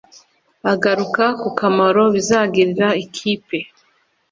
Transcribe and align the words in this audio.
Agaruka 0.71 1.23
ku 1.39 1.49
kamaro 1.59 2.03
bizagirira 2.15 2.87
ikipe 3.03 3.57